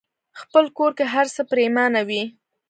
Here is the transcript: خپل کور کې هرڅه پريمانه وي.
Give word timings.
خپل 0.41 0.65
کور 0.77 0.91
کې 0.97 1.05
هرڅه 1.13 1.41
پريمانه 1.51 2.01
وي. 2.07 2.23